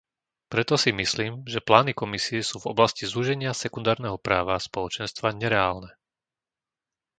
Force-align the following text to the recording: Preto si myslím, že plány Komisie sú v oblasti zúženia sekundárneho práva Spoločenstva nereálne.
Preto 0.53 0.73
si 0.83 0.89
myslím, 1.01 1.33
že 1.51 1.61
plány 1.69 1.91
Komisie 2.01 2.41
sú 2.49 2.55
v 2.59 2.69
oblasti 2.73 3.03
zúženia 3.13 3.51
sekundárneho 3.63 4.17
práva 4.27 4.57
Spoločenstva 4.67 5.29
nereálne. 5.41 5.91